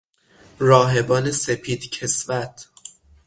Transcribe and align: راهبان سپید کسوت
راهبان 0.59 1.31
سپید 1.31 1.89
کسوت 1.91 2.67